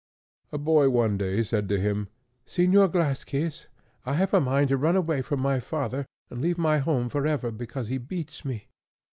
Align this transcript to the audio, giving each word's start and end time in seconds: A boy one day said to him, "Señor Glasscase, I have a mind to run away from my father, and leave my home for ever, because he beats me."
A 0.51 0.57
boy 0.57 0.89
one 0.89 1.15
day 1.15 1.43
said 1.43 1.69
to 1.69 1.79
him, 1.79 2.07
"Señor 2.47 2.91
Glasscase, 2.91 3.67
I 4.03 4.15
have 4.15 4.33
a 4.33 4.41
mind 4.41 4.69
to 4.69 4.77
run 4.77 4.95
away 4.95 5.21
from 5.21 5.39
my 5.41 5.59
father, 5.59 6.07
and 6.31 6.41
leave 6.41 6.57
my 6.57 6.79
home 6.79 7.07
for 7.07 7.27
ever, 7.27 7.51
because 7.51 7.87
he 7.87 7.99
beats 7.99 8.43
me." 8.43 8.67